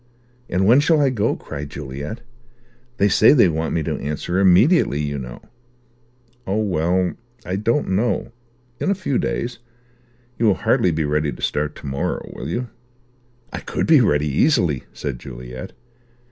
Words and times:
"And 0.49 0.65
when 0.65 0.79
shall 0.79 0.99
I 0.99 1.11
go?" 1.11 1.35
cried 1.35 1.69
Juliet. 1.69 2.21
"They 2.97 3.07
say 3.07 3.33
they 3.33 3.47
want 3.47 3.75
me 3.75 3.83
to 3.83 3.99
answer 3.99 4.39
immediately, 4.39 4.99
you 4.99 5.19
know." 5.19 5.43
"Oh 6.47 6.57
well, 6.63 7.13
I 7.45 7.55
don't 7.55 7.89
know. 7.89 8.31
In 8.79 8.89
a 8.89 8.95
few 8.95 9.19
days. 9.19 9.59
You 10.39 10.47
will 10.47 10.55
hardly 10.65 10.89
be 10.89 11.05
ready 11.05 11.31
to 11.31 11.41
start 11.43 11.75
to 11.75 11.85
morrow, 11.85 12.31
will 12.35 12.47
you?" 12.49 12.69
"I 13.53 13.59
could 13.59 13.85
be 13.85 14.01
ready, 14.01 14.25
easily," 14.27 14.85
said 14.91 15.19
Juliet. 15.19 15.71